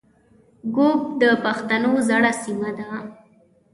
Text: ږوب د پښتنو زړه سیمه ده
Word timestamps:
ږوب 0.73 1.01
د 1.21 1.23
پښتنو 1.43 1.91
زړه 2.07 2.31
سیمه 2.41 2.69
ده 2.77 2.89